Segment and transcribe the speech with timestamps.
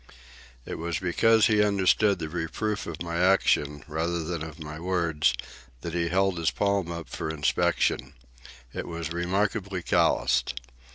[0.65, 5.35] It was because he understood the reproof of my action, rather than of my words,
[5.81, 8.13] that he held up his palm for inspection.
[8.73, 10.59] It was remarkably calloused.